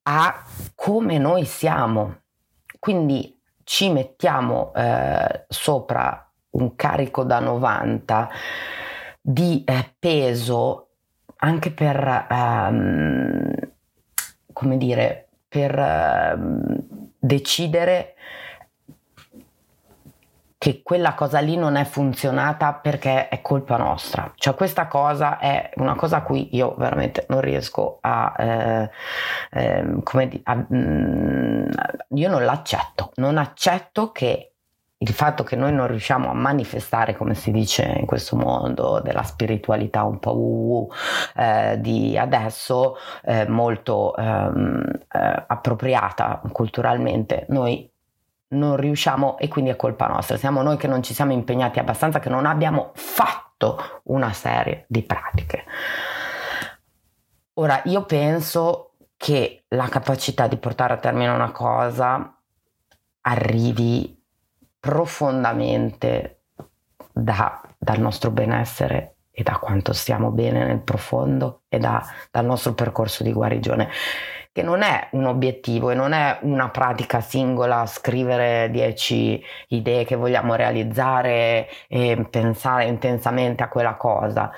a 0.04 0.42
come 0.74 1.18
noi 1.18 1.44
siamo. 1.44 2.20
Quindi 2.78 3.38
ci 3.64 3.90
mettiamo 3.90 4.72
eh, 4.74 5.44
sopra 5.46 6.26
un 6.52 6.74
carico 6.74 7.22
da 7.24 7.38
90 7.38 8.30
di 9.20 9.62
eh, 9.66 9.94
peso 9.98 10.88
anche 11.42 11.70
per, 11.70 12.26
um, 12.30 13.52
come 14.54 14.76
dire, 14.78 15.28
per 15.50 15.76
uh, 15.76 16.89
decidere 17.20 18.14
che 20.60 20.82
quella 20.82 21.14
cosa 21.14 21.38
lì 21.40 21.56
non 21.56 21.76
è 21.76 21.84
funzionata 21.84 22.74
perché 22.74 23.28
è 23.28 23.40
colpa 23.40 23.78
nostra. 23.78 24.30
Cioè 24.34 24.54
questa 24.54 24.88
cosa 24.88 25.38
è 25.38 25.70
una 25.76 25.94
cosa 25.94 26.18
a 26.18 26.22
cui 26.22 26.54
io 26.54 26.74
veramente 26.76 27.24
non 27.30 27.40
riesco 27.40 27.96
a, 28.02 28.34
eh, 28.36 28.90
eh, 29.52 29.84
come 30.02 30.28
di, 30.28 30.38
a 30.44 30.56
mm, 30.56 31.70
io 32.08 32.28
non 32.28 32.44
l'accetto, 32.44 33.12
non 33.14 33.38
accetto 33.38 34.12
che 34.12 34.50
il 35.02 35.12
fatto 35.14 35.45
che 35.45 35.57
noi 35.57 35.73
non 35.73 35.87
riusciamo 35.87 36.28
a 36.28 36.35
manifestare, 36.35 37.16
come 37.16 37.35
si 37.35 37.50
dice 37.50 37.85
in 37.85 38.04
questo 38.04 38.37
mondo 38.37 39.00
della 39.00 39.23
spiritualità 39.23 40.04
un 40.04 40.19
po' 40.19 40.35
uh, 40.35 40.88
uh, 41.37 41.76
di 41.78 42.19
adesso, 42.19 42.97
eh, 43.23 43.49
molto 43.49 44.14
ehm, 44.14 44.85
eh, 45.11 45.45
appropriata 45.47 46.42
culturalmente, 46.52 47.47
noi 47.49 47.90
non 48.49 48.76
riusciamo 48.76 49.38
e 49.38 49.49
quindi 49.49 49.71
è 49.71 49.76
colpa 49.76 50.07
nostra. 50.07 50.37
Siamo 50.37 50.61
noi 50.61 50.76
che 50.76 50.87
non 50.87 51.02
ci 51.02 51.14
siamo 51.14 51.33
impegnati 51.33 51.78
abbastanza, 51.78 52.19
che 52.19 52.28
non 52.28 52.45
abbiamo 52.45 52.90
fatto 52.95 54.00
una 54.04 54.35
serie 54.35 54.85
di 54.87 55.02
pratiche. 55.02 55.64
Ora, 57.54 57.80
io 57.85 58.04
penso 58.04 58.97
che 59.16 59.64
la 59.69 59.88
capacità 59.88 60.47
di 60.47 60.59
portare 60.59 60.92
a 60.92 60.99
termine 60.99 61.30
una 61.30 61.52
cosa 61.52 62.37
arrivi 63.23 64.19
profondamente 64.80 66.40
da, 67.12 67.60
dal 67.78 68.00
nostro 68.00 68.30
benessere 68.30 69.16
e 69.30 69.42
da 69.42 69.58
quanto 69.58 69.92
stiamo 69.92 70.30
bene 70.30 70.64
nel 70.64 70.80
profondo 70.80 71.62
e 71.68 71.78
da, 71.78 72.04
dal 72.30 72.44
nostro 72.44 72.75
percorso 72.75 73.22
di 73.22 73.32
guarigione 73.32 73.88
che 74.52 74.62
non 74.62 74.82
è 74.82 75.08
un 75.12 75.26
obiettivo 75.26 75.90
e 75.90 75.94
non 75.94 76.12
è 76.12 76.38
una 76.42 76.70
pratica 76.70 77.20
singola, 77.20 77.87
scrivere 77.87 78.68
dieci 78.70 79.40
idee 79.68 80.04
che 80.04 80.16
vogliamo 80.16 80.54
realizzare 80.56 81.68
e 81.87 82.26
pensare 82.28 82.87
intensamente 82.87 83.62
a 83.62 83.68
quella 83.68 83.94
cosa. 83.94 84.50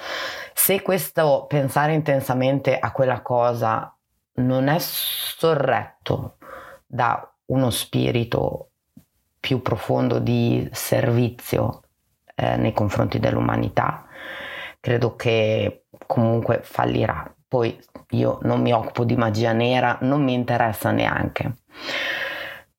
Se 0.54 0.80
questo 0.80 1.44
pensare 1.46 1.92
intensamente 1.92 2.78
a 2.78 2.90
quella 2.90 3.20
cosa 3.20 3.94
non 4.36 4.68
è 4.68 4.78
sorretto 4.78 6.38
da 6.86 7.30
uno 7.46 7.70
spirito 7.70 8.71
più 9.42 9.60
profondo 9.60 10.20
di 10.20 10.68
servizio 10.70 11.82
eh, 12.36 12.56
nei 12.56 12.72
confronti 12.72 13.18
dell'umanità, 13.18 14.06
credo 14.78 15.16
che 15.16 15.86
comunque 16.06 16.60
fallirà. 16.62 17.28
Poi 17.48 17.76
io 18.10 18.38
non 18.42 18.60
mi 18.60 18.72
occupo 18.72 19.02
di 19.04 19.16
magia 19.16 19.52
nera, 19.52 19.98
non 20.02 20.22
mi 20.22 20.32
interessa 20.32 20.92
neanche. 20.92 21.56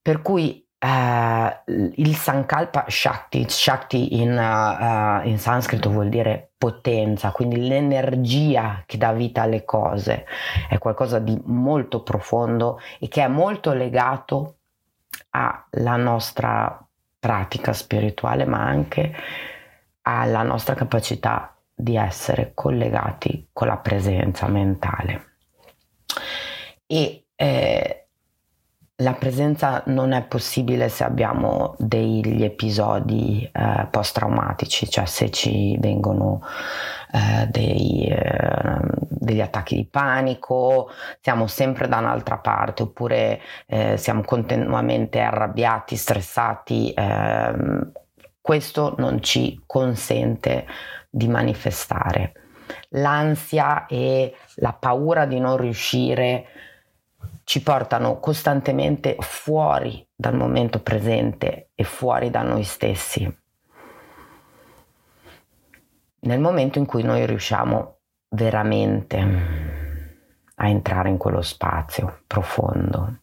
Per 0.01 0.21
cui 0.21 0.65
uh, 0.79 1.71
il 1.95 2.15
Sankalpa 2.15 2.85
Shakti, 2.87 3.45
Shakti 3.49 4.21
in, 4.21 4.31
uh, 4.31 5.27
in 5.27 5.37
sanscrito 5.39 5.89
vuol 5.89 6.07
dire 6.07 6.53
potenza, 6.57 7.31
quindi 7.31 7.67
l'energia 7.67 8.83
che 8.85 8.97
dà 8.97 9.11
vita 9.11 9.41
alle 9.41 9.65
cose, 9.65 10.25
è 10.69 10.77
qualcosa 10.77 11.19
di 11.19 11.37
molto 11.43 12.03
profondo 12.03 12.79
e 12.99 13.09
che 13.09 13.21
è 13.21 13.27
molto 13.27 13.73
legato 13.73 14.59
alla 15.35 15.95
nostra 15.95 16.85
pratica 17.19 17.73
spirituale, 17.73 18.45
ma 18.45 18.59
anche 18.59 19.13
alla 20.01 20.43
nostra 20.43 20.75
capacità 20.75 21.55
di 21.73 21.95
essere 21.95 22.51
collegati 22.53 23.49
con 23.51 23.67
la 23.67 23.77
presenza 23.77 24.47
mentale. 24.47 25.37
E 26.85 27.25
eh, 27.35 28.02
la 29.03 29.13
presenza 29.13 29.83
non 29.87 30.13
è 30.13 30.23
possibile 30.23 30.87
se 30.87 31.03
abbiamo 31.03 31.75
degli 31.77 32.41
episodi 32.41 33.47
eh, 33.51 33.87
post-traumatici, 33.91 34.89
cioè 34.89 35.05
se 35.05 35.29
ci 35.29 35.77
vengono 35.77 36.41
eh, 37.11 37.45
dei, 37.47 38.07
eh, 38.07 38.79
degli 39.09 39.41
attacchi 39.41 39.75
di 39.75 39.85
panico, 39.85 40.89
siamo 41.19 41.47
sempre 41.47 41.89
da 41.89 41.97
un'altra 41.97 42.37
parte 42.37 42.83
oppure 42.83 43.41
eh, 43.67 43.97
siamo 43.97 44.23
continuamente 44.23 45.19
arrabbiati, 45.19 45.97
stressati. 45.97 46.93
ehm, 46.95 47.91
questo 48.39 48.95
non 48.97 49.21
ci 49.21 49.61
consente 49.65 50.65
di 51.09 51.27
manifestare. 51.27 52.33
L'ansia 52.89 53.85
e 53.85 54.33
la 54.55 54.73
paura 54.73 55.25
di 55.25 55.39
non 55.39 55.57
riuscire 55.57 56.45
ci 57.43 57.61
portano 57.61 58.19
costantemente 58.19 59.15
fuori 59.19 60.07
dal 60.15 60.35
momento 60.35 60.81
presente 60.81 61.71
e 61.75 61.83
fuori 61.83 62.29
da 62.29 62.41
noi 62.41 62.63
stessi. 62.63 63.41
Nel 66.19 66.39
momento 66.39 66.79
in 66.79 66.85
cui 66.85 67.03
noi 67.03 67.25
riusciamo 67.25 67.97
veramente 68.29 69.17
a 70.55 70.67
entrare 70.67 71.09
in 71.09 71.17
quello 71.17 71.41
spazio 71.41 72.23
profondo 72.25 73.19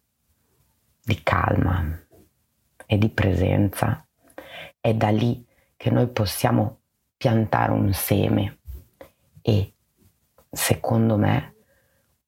di 1.02 1.22
calma 1.22 1.98
e 2.86 2.98
di 2.98 3.08
presenza, 3.08 4.06
è 4.80 4.94
da 4.94 5.08
lì 5.08 5.46
che 5.76 5.90
noi 5.90 6.08
possiamo 6.08 6.80
piantare 7.16 7.72
un 7.72 7.92
seme 7.92 8.60
e, 9.40 9.74
secondo 10.50 11.16
me, 11.16 11.54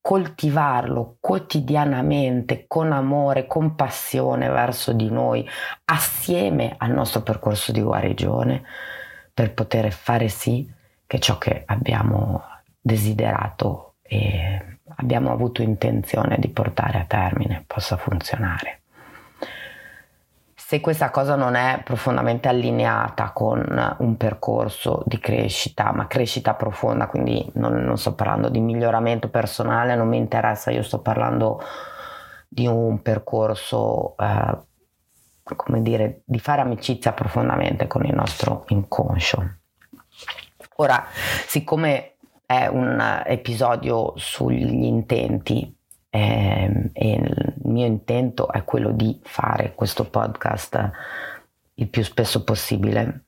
coltivarlo 0.03 1.15
quotidianamente 1.21 2.65
con 2.67 2.91
amore, 2.91 3.47
con 3.47 3.73
passione 3.73 4.49
verso 4.49 4.91
di 4.91 5.09
noi, 5.09 5.47
assieme 5.85 6.75
al 6.77 6.91
nostro 6.91 7.21
percorso 7.21 7.71
di 7.71 7.81
guarigione, 7.81 8.63
per 9.33 9.53
poter 9.53 9.93
fare 9.93 10.27
sì 10.27 10.69
che 11.07 11.19
ciò 11.19 11.37
che 11.37 11.63
abbiamo 11.65 12.43
desiderato 12.81 13.93
e 14.01 14.79
abbiamo 14.97 15.31
avuto 15.31 15.61
intenzione 15.61 16.35
di 16.37 16.49
portare 16.49 16.99
a 16.99 17.05
termine 17.05 17.63
possa 17.65 17.95
funzionare. 17.95 18.82
Se 20.65 20.79
questa 20.79 21.11
cosa 21.11 21.35
non 21.35 21.55
è 21.55 21.81
profondamente 21.83 22.47
allineata 22.47 23.31
con 23.31 23.95
un 23.99 24.17
percorso 24.17 25.03
di 25.05 25.19
crescita, 25.19 25.91
ma 25.91 26.07
crescita 26.07 26.55
profonda, 26.55 27.07
quindi 27.07 27.47
non, 27.55 27.83
non 27.83 27.97
sto 27.97 28.15
parlando 28.15 28.49
di 28.49 28.59
miglioramento 28.59 29.29
personale, 29.29 29.93
non 29.93 30.07
mi 30.07 30.17
interessa, 30.17 30.71
io 30.71 30.81
sto 30.81 30.99
parlando 31.01 31.61
di 32.47 32.65
un 32.65 33.01
percorso, 33.01 34.15
eh, 34.17 34.57
come 35.55 35.81
dire, 35.81 36.21
di 36.23 36.39
fare 36.39 36.61
amicizia 36.61 37.11
profondamente 37.11 37.85
con 37.85 38.05
il 38.05 38.15
nostro 38.15 38.63
inconscio. 38.69 39.57
Ora, 40.77 41.05
siccome 41.45 42.15
è 42.45 42.67
un 42.67 43.21
episodio 43.25 44.13
sugli 44.15 44.85
intenti 44.85 45.75
eh, 46.15 46.91
e 46.93 47.11
il 47.11 47.53
mio 47.63 47.87
intento 47.87 48.51
è 48.51 48.63
quello 48.63 48.91
di 48.91 49.19
fare 49.23 49.73
questo 49.73 50.07
podcast 50.07 50.91
il 51.75 51.87
più 51.87 52.03
spesso 52.03 52.43
possibile, 52.43 53.23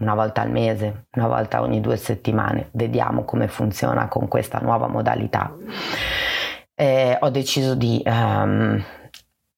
una 0.00 0.14
volta 0.14 0.40
al 0.40 0.50
mese, 0.50 1.06
una 1.14 1.28
volta 1.28 1.60
ogni 1.62 1.80
due 1.80 1.96
settimane, 1.96 2.70
vediamo 2.72 3.24
come 3.24 3.46
funziona 3.46 4.08
con 4.08 4.26
questa 4.26 4.58
nuova 4.58 4.88
modalità. 4.88 5.54
Eh, 6.74 7.16
ho 7.20 7.30
deciso 7.30 7.76
di 7.76 8.02
um, 8.04 8.82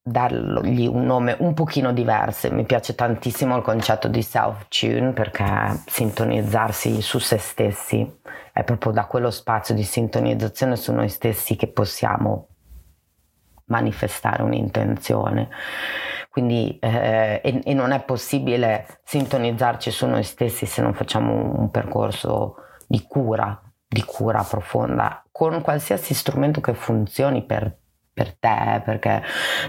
dargli 0.03 0.85
un 0.85 1.05
nome 1.05 1.35
un 1.39 1.55
pochino 1.55 1.91
diverso. 1.91 2.51
Mi 2.51 2.65
piace 2.65 2.93
tantissimo 2.93 3.55
il 3.57 3.63
concetto 3.63 4.07
di 4.07 4.21
self-tune 4.21 5.13
perché 5.13 5.81
sintonizzarsi 5.87 7.01
su 7.01 7.17
se 7.17 7.37
stessi 7.39 8.21
è 8.53 8.63
proprio 8.63 8.91
da 8.91 9.05
quello 9.05 9.31
spazio 9.31 9.73
di 9.73 9.83
sintonizzazione 9.83 10.75
su 10.75 10.93
noi 10.93 11.09
stessi 11.09 11.55
che 11.55 11.67
possiamo 11.67 12.49
manifestare 13.65 14.43
un'intenzione. 14.43 15.49
Quindi, 16.29 16.77
eh, 16.79 17.41
e, 17.43 17.61
e, 17.63 17.73
non 17.73 17.91
è 17.91 18.03
possibile 18.03 18.99
sintonizzarci 19.03 19.89
su 19.89 20.05
noi 20.05 20.23
stessi 20.23 20.67
se 20.67 20.81
non 20.83 20.93
facciamo 20.93 21.59
un, 21.59 21.71
percorso 21.71 22.57
di 22.87 23.03
cura, 23.07 23.59
di 23.87 24.03
cura 24.03 24.43
profonda, 24.43 25.23
con 25.31 25.61
qualsiasi 25.61 26.13
strumento 26.13 26.61
che 26.61 26.75
funzioni 26.75 27.43
per 27.43 27.77
per 28.13 28.35
te, 28.35 28.81
perché 28.85 29.23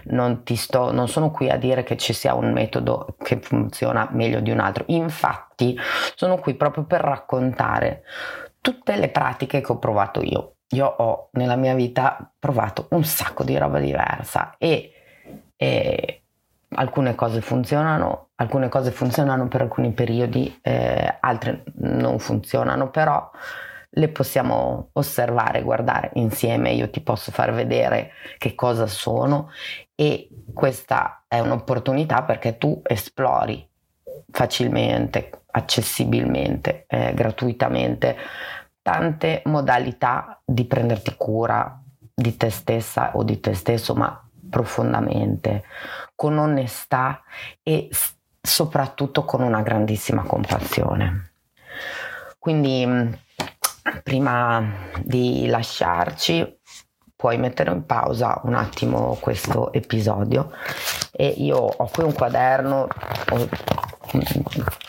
non, 0.05 0.45
ti 0.45 0.55
sto, 0.55 0.93
non 0.93 1.09
sono 1.09 1.31
qui 1.31 1.49
a 1.49 1.57
dire 1.57 1.83
che 1.83 1.97
ci 1.97 2.13
sia 2.13 2.35
un 2.35 2.53
metodo 2.53 3.17
che 3.23 3.41
funziona 3.41 4.07
meglio 4.13 4.41
di 4.41 4.51
un 4.51 4.61
altro. 4.61 4.85
Infatti, 4.89 5.75
sono 6.15 6.37
qui 6.37 6.55
proprio 6.55 6.85
per 6.85 7.01
raccontare 7.01 8.03
tutte 8.65 8.97
le 8.97 9.11
pratiche 9.11 9.61
che 9.61 9.73
ho 9.73 9.79
provato 9.79 10.23
io. 10.23 10.55
Io 10.69 10.87
ho 10.87 11.29
nella 11.33 11.55
mia 11.55 11.75
vita 11.75 12.33
provato 12.39 12.87
un 12.93 13.05
sacco 13.05 13.45
di 13.45 13.59
roba 13.59 13.79
diversa 13.79 14.55
e, 14.57 14.91
e 15.55 16.23
alcune 16.71 17.15
cose 17.15 17.43
funzionano, 17.43 18.31
alcune 18.37 18.71
cose 18.71 18.91
funzionano 18.91 19.49
per 19.49 19.61
alcuni 19.61 19.93
periodi, 19.93 20.59
eh, 20.63 21.19
altre 21.21 21.65
non 21.75 22.19
funzionano, 22.19 22.89
però 22.89 23.31
le 23.91 24.09
possiamo 24.09 24.89
osservare, 24.95 25.63
guardare 25.63 26.13
insieme, 26.15 26.71
io 26.71 26.89
ti 26.89 27.03
posso 27.03 27.33
far 27.33 27.53
vedere 27.53 28.13
che 28.39 28.55
cosa 28.55 28.87
sono 28.87 29.51
e 29.95 30.31
questa 30.55 31.25
è 31.29 31.39
un'opportunità 31.39 32.23
perché 32.23 32.57
tu 32.57 32.81
esplori 32.83 33.69
facilmente, 34.35 35.45
accessibilmente, 35.53 36.87
eh, 36.89 37.15
gratuitamente 37.15 38.17
tante 38.83 39.43
modalità 39.45 40.43
di 40.45 40.65
prenderti 40.65 41.15
cura 41.17 41.81
di 42.13 42.37
te 42.37 42.51
stessa 42.51 43.13
o 43.15 43.23
di 43.23 43.39
te 43.39 43.55
stesso, 43.55 43.95
ma 43.95 44.29
profondamente, 44.51 45.63
con 46.17 46.37
onestà 46.37 47.23
e 47.63 47.89
soprattutto 48.41 49.25
con 49.25 49.41
una 49.41 49.63
grandissima 49.63 50.25
compassione. 50.25 51.31
Quindi 52.37 53.17
prima 54.03 54.69
di 55.01 55.47
lasciarci 55.47 56.59
puoi 57.15 57.39
mettere 57.39 57.71
in 57.71 57.87
pausa 57.87 58.41
un 58.43 58.55
attimo 58.55 59.17
questo 59.21 59.73
episodio 59.73 60.51
e 61.13 61.29
io 61.29 61.57
ho 61.57 61.89
qui 61.89 62.03
un 62.03 62.13
quaderno 62.13 62.89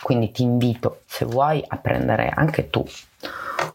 quindi 0.02 0.32
ti 0.32 0.44
invito 0.44 1.02
se 1.06 1.26
vuoi 1.26 1.64
a 1.66 1.78
prendere 1.78 2.30
anche 2.30 2.70
tu 2.70 2.86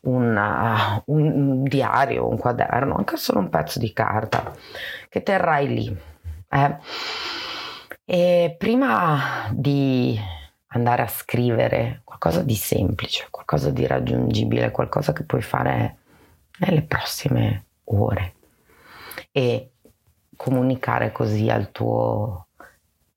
una, 0.02 1.02
un 1.06 1.62
diario, 1.64 2.28
un 2.28 2.38
quaderno, 2.38 2.96
anche 2.96 3.16
solo 3.16 3.40
un 3.40 3.50
pezzo 3.50 3.78
di 3.78 3.92
carta 3.92 4.54
che 5.08 5.22
terrai 5.22 5.68
lì. 5.68 5.96
Eh? 6.48 6.76
E 8.04 8.54
prima 8.58 9.48
di 9.52 10.18
andare 10.68 11.02
a 11.02 11.08
scrivere 11.08 12.02
qualcosa 12.04 12.42
di 12.42 12.54
semplice, 12.54 13.28
qualcosa 13.30 13.70
di 13.70 13.86
raggiungibile, 13.86 14.70
qualcosa 14.70 15.12
che 15.12 15.24
puoi 15.24 15.42
fare 15.42 15.96
nelle 16.58 16.82
prossime 16.82 17.64
ore 17.84 18.34
e 19.32 19.72
comunicare 20.36 21.12
così 21.12 21.50
al 21.50 21.70
tuo 21.70 22.46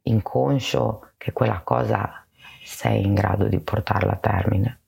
inconscio 0.03 1.12
che 1.23 1.31
quella 1.31 1.61
cosa 1.63 2.25
sei 2.65 3.05
in 3.05 3.13
grado 3.13 3.45
di 3.45 3.59
portarla 3.61 4.11
a 4.11 4.17
termine. 4.17 4.79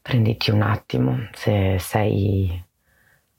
Prenditi 0.00 0.50
un 0.50 0.62
attimo 0.62 1.28
se 1.32 1.76
sei 1.78 2.64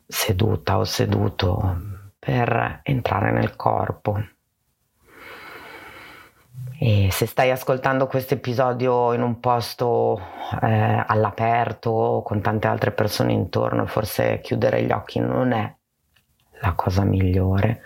seduta 0.06 0.78
o 0.78 0.84
seduto 0.84 1.82
per 2.20 2.82
entrare 2.84 3.32
nel 3.32 3.56
corpo 3.56 4.24
e 6.78 7.10
se 7.12 7.26
stai 7.26 7.50
ascoltando 7.50 8.06
questo 8.06 8.36
episodio 8.36 9.14
in 9.14 9.24
un 9.24 9.40
posto 9.40 10.22
eh, 10.62 11.04
all'aperto 11.08 12.22
con 12.24 12.42
tante 12.42 12.68
altre 12.68 12.92
persone 12.92 13.34
intorno, 13.34 13.88
forse 13.88 14.40
chiudere 14.42 14.84
gli 14.84 14.92
occhi 14.92 15.20
non 15.20 15.52
è 15.52 15.76
la 16.60 16.74
cosa 16.74 17.04
migliore. 17.04 17.82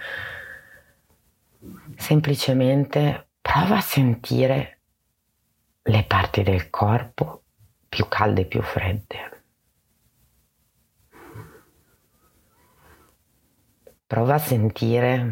Semplicemente 1.95 3.27
prova 3.55 3.77
a 3.77 3.81
sentire 3.81 4.79
le 5.83 6.03
parti 6.03 6.43
del 6.43 6.69
corpo 6.69 7.43
più 7.87 8.05
calde 8.09 8.41
e 8.41 8.45
più 8.47 8.61
fredde. 8.61 9.43
Prova 14.05 14.33
a 14.33 14.39
sentire 14.39 15.31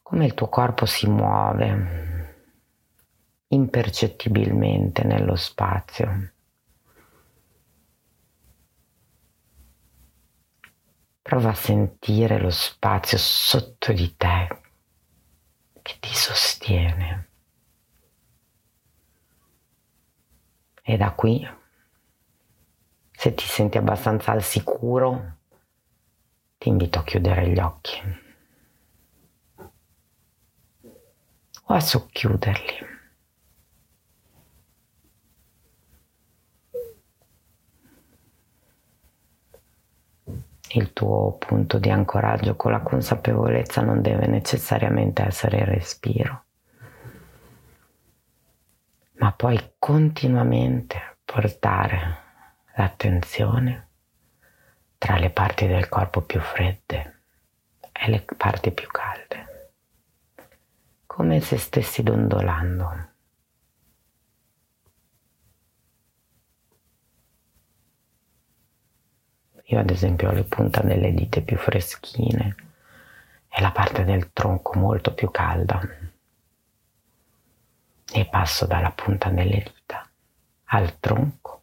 come 0.00 0.26
il 0.26 0.34
tuo 0.34 0.48
corpo 0.48 0.86
si 0.86 1.08
muove 1.08 2.34
impercettibilmente 3.48 5.02
nello 5.02 5.34
spazio. 5.34 6.31
Prova 11.32 11.48
a 11.48 11.54
sentire 11.54 12.38
lo 12.38 12.50
spazio 12.50 13.16
sotto 13.16 13.90
di 13.94 14.16
te 14.18 14.60
che 15.80 15.96
ti 15.98 16.14
sostiene. 16.14 17.28
E 20.82 20.96
da 20.98 21.12
qui, 21.12 21.42
se 23.12 23.34
ti 23.34 23.46
senti 23.46 23.78
abbastanza 23.78 24.32
al 24.32 24.42
sicuro, 24.42 25.38
ti 26.58 26.68
invito 26.68 26.98
a 26.98 27.02
chiudere 27.02 27.48
gli 27.48 27.58
occhi 27.58 27.98
o 31.62 31.74
a 31.74 31.80
socchiuderli. 31.80 32.91
Il 40.74 40.92
tuo 40.92 41.36
punto 41.38 41.78
di 41.78 41.90
ancoraggio 41.90 42.56
con 42.56 42.72
la 42.72 42.80
consapevolezza 42.80 43.82
non 43.82 44.00
deve 44.00 44.26
necessariamente 44.26 45.24
essere 45.24 45.58
il 45.58 45.66
respiro, 45.66 46.44
ma 49.14 49.32
puoi 49.32 49.74
continuamente 49.78 51.18
portare 51.24 52.16
l'attenzione 52.76 53.88
tra 54.96 55.18
le 55.18 55.30
parti 55.30 55.66
del 55.66 55.88
corpo 55.88 56.22
più 56.22 56.40
fredde 56.40 57.22
e 57.92 58.08
le 58.08 58.24
parti 58.36 58.70
più 58.70 58.88
calde, 58.88 59.72
come 61.06 61.40
se 61.40 61.58
stessi 61.58 62.02
dondolando. 62.02 63.11
Io 69.72 69.78
ad 69.78 69.88
esempio 69.88 70.28
ho 70.28 70.32
le 70.32 70.44
punte 70.44 70.82
delle 70.84 71.14
dita 71.14 71.40
più 71.40 71.56
freschine 71.56 72.54
e 73.48 73.60
la 73.62 73.70
parte 73.70 74.04
del 74.04 74.30
tronco 74.30 74.78
molto 74.78 75.14
più 75.14 75.30
calda. 75.30 75.80
E 78.12 78.26
passo 78.26 78.66
dalla 78.66 78.90
punta 78.90 79.30
delle 79.30 79.62
dita 79.62 80.06
al 80.64 81.00
tronco, 81.00 81.62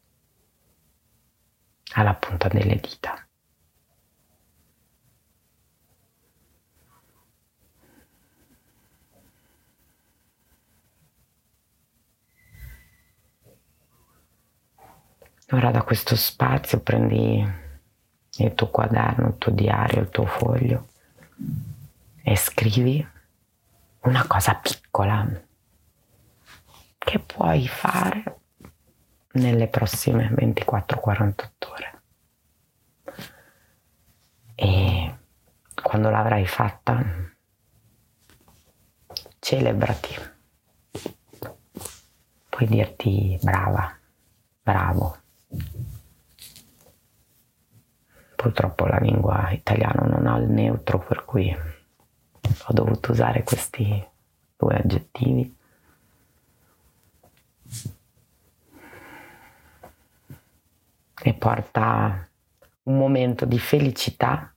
alla 1.94 2.16
punta 2.16 2.48
delle 2.48 2.78
dita. 2.78 3.28
Ora 15.52 15.70
da 15.70 15.84
questo 15.84 16.16
spazio 16.16 16.80
prendi 16.80 17.68
il 18.46 18.56
tuo 18.56 18.70
quaderno, 18.70 19.28
il 19.30 19.38
tuo 19.38 19.52
diario, 19.52 20.02
il 20.02 20.10
tuo 20.10 20.26
foglio 20.26 20.88
e 22.22 22.36
scrivi 22.36 23.06
una 24.02 24.26
cosa 24.28 24.56
piccola 24.56 25.28
che 26.98 27.20
puoi 27.20 27.68
fare 27.68 28.40
nelle 29.34 29.68
prossime 29.68 30.30
24-48 30.30 31.50
ore. 31.70 32.02
E 34.56 35.18
quando 35.82 36.10
l'avrai 36.10 36.46
fatta, 36.46 37.04
celebrati. 39.40 40.16
Puoi 42.50 42.68
dirti 42.68 43.40
brava, 43.42 43.98
bravo. 44.62 45.18
Purtroppo 48.40 48.86
la 48.86 49.00
lingua 49.00 49.52
italiana 49.52 50.06
non 50.06 50.26
ha 50.26 50.38
il 50.38 50.48
neutro, 50.48 50.98
per 50.98 51.26
cui 51.26 51.54
ho 51.54 52.74
dovuto 52.74 53.12
usare 53.12 53.44
questi 53.44 54.02
due 54.56 54.76
aggettivi. 54.78 55.58
E 61.22 61.34
porta 61.34 62.30
un 62.84 62.98
momento 62.98 63.44
di 63.44 63.60
felicità 63.60 64.54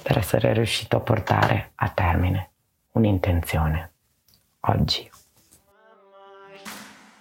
per 0.00 0.18
essere 0.18 0.52
riuscito 0.52 0.98
a 0.98 1.00
portare 1.00 1.72
a 1.74 1.88
termine 1.88 2.50
un'intenzione 2.92 3.92
oggi. 4.60 5.10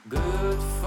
Good 0.03 0.78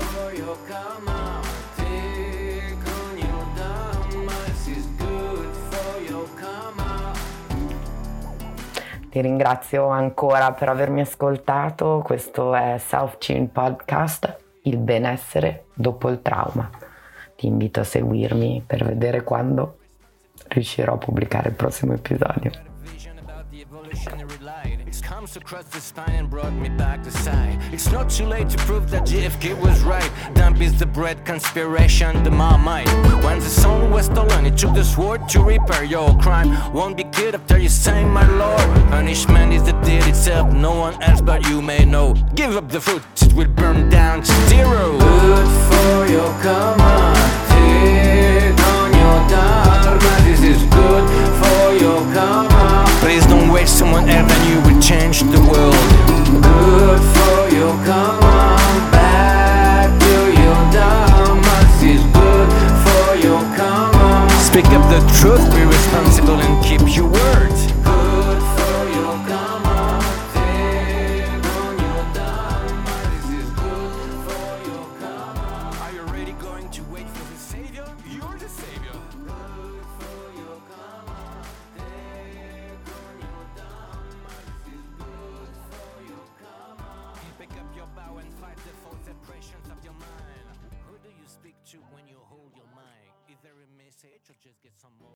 Ti 9.12 9.20
ringrazio 9.20 9.88
ancora 9.88 10.52
per 10.52 10.70
avermi 10.70 11.02
ascoltato. 11.02 12.00
Questo 12.02 12.54
è 12.54 12.78
Self 12.78 13.18
Tune 13.18 13.48
Podcast, 13.48 14.38
il 14.62 14.78
benessere 14.78 15.66
dopo 15.74 16.08
il 16.08 16.22
trauma. 16.22 16.70
Ti 17.36 17.46
invito 17.46 17.80
a 17.80 17.84
seguirmi 17.84 18.64
per 18.66 18.86
vedere 18.86 19.22
quando 19.22 19.80
riuscirò 20.48 20.94
a 20.94 20.96
pubblicare 20.96 21.50
il 21.50 21.54
prossimo 21.54 21.92
episodio. 21.92 22.52
Across 25.22 25.64
the 25.66 25.80
spine 25.80 26.10
and 26.10 26.28
brought 26.28 26.52
me 26.52 26.68
back 26.68 27.00
to 27.04 27.10
sight. 27.10 27.56
It's 27.72 27.92
not 27.92 28.10
too 28.10 28.26
late 28.26 28.50
to 28.50 28.58
prove 28.58 28.90
that 28.90 29.02
JFK 29.02 29.56
was 29.56 29.80
right. 29.82 30.10
Dump 30.34 30.60
is 30.60 30.76
the 30.76 30.84
bread 30.84 31.24
conspiration, 31.24 32.24
the 32.24 32.30
Marmite. 32.32 32.88
When 33.22 33.38
the 33.38 33.48
sun 33.48 33.92
was 33.92 34.06
stolen, 34.06 34.46
it 34.46 34.58
took 34.58 34.74
the 34.74 34.82
sword 34.82 35.28
to 35.28 35.44
repair 35.44 35.84
your 35.84 36.18
crime. 36.18 36.50
Won't 36.74 36.96
be 36.96 37.04
good 37.04 37.36
after 37.36 37.56
you 37.56 37.68
say, 37.68 38.04
my 38.04 38.26
lord. 38.36 38.66
Punishment 38.90 39.52
is 39.52 39.62
the 39.62 39.72
deed 39.82 40.04
itself, 40.08 40.52
no 40.52 40.74
one 40.74 41.00
else 41.00 41.20
but 41.20 41.46
you 41.48 41.62
may 41.62 41.84
know. 41.84 42.14
Give 42.34 42.56
up 42.56 42.68
the 42.68 42.80
food, 42.80 43.02
it 43.20 43.32
will 43.32 43.46
burn 43.46 43.88
down 43.90 44.22
to 44.22 44.32
zero. 44.48 44.98
Good 44.98 45.48
for 45.68 46.12
your 46.12 46.32
karma. 46.42 47.14
Take 47.48 48.58
on 48.74 48.90
your 48.92 49.18
dharma. 49.30 50.22
This 50.24 50.42
is 50.42 50.71